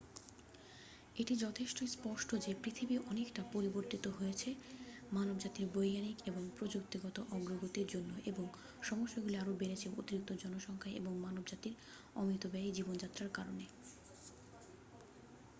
[1.15, 4.49] এটি যথেষ্ট স্পষ্ট যে পৃথিবী অনেকটা পরিবর্তিত হয়েছে
[5.11, 8.45] মানবজাতির বৈজ্ঞানিক এবং প্রযুক্তিগত অগ্রগতির জন্য এবং
[8.81, 11.75] সমস্যাগুলি আরও বেড়েছে অতিরিক্ত জনসংখ্যা এবং মানবজাতির
[12.15, 13.65] অমিতব্যয়ী জীবনযাত্রার কারনে